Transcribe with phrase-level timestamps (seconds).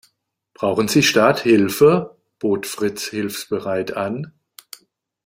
[0.55, 4.33] Brauchen Sie Starthilfe?, bot Fritz hilfsbereit an.